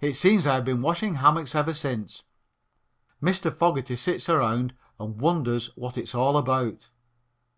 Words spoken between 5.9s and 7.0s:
it's all about.